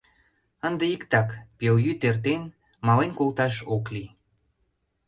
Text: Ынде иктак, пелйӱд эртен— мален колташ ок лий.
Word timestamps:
Ынде 0.67 0.85
иктак, 0.95 1.29
пелйӱд 1.57 2.01
эртен— 2.09 2.43
мален 2.85 3.11
колташ 3.19 3.55
ок 3.75 3.85
лий. 3.93 4.09